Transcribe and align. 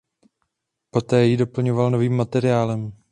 Poté 0.89 1.25
ji 1.25 1.37
doplňoval 1.37 1.91
novým 1.91 2.15
materiálem. 2.17 2.91